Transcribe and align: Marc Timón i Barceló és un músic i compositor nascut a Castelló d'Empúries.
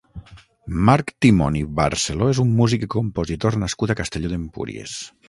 Marc 0.89 1.11
Timón 1.25 1.59
i 1.59 1.61
Barceló 1.79 2.29
és 2.35 2.39
un 2.45 2.55
músic 2.63 2.87
i 2.87 2.89
compositor 2.95 3.59
nascut 3.65 3.95
a 3.97 4.01
Castelló 4.01 4.33
d'Empúries. 4.33 4.97